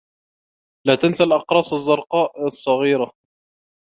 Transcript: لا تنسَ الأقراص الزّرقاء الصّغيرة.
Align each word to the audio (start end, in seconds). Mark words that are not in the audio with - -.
لا 0.87 0.95
تنسَ 0.95 1.21
الأقراص 1.21 1.73
الزّرقاء 1.73 2.47
الصّغيرة. 2.47 3.13